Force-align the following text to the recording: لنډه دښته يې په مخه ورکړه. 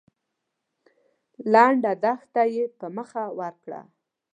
لنډه 1.51 1.91
دښته 2.03 2.43
يې 2.55 2.65
په 2.79 2.87
مخه 2.97 3.23
ورکړه. 3.39 3.81